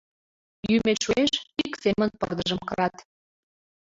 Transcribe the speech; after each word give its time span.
«Йӱмет 0.71 0.99
шуэш?»— 1.05 1.31
ик 1.65 1.73
семын 1.83 2.09
пырдыжым 2.19 2.59
кырат. 2.67 2.95